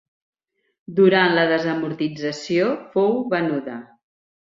[1.01, 3.81] Durant la desamortització fou venuda.